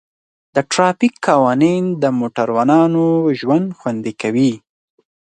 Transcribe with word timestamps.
د 0.55 0.57
ټرافیک 0.71 1.13
قوانین 1.27 1.83
د 2.01 2.03
موټروانو 2.19 3.05
ژوند 3.39 3.67
خوندي 3.79 4.13
کوي. 4.21 4.53